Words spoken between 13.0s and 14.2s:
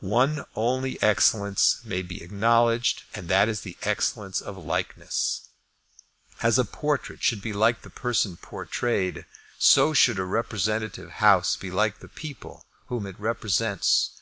it represents.